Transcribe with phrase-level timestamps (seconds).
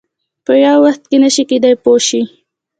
[0.45, 2.21] په یو وخت کې نه شي کېدای پوه شوې!.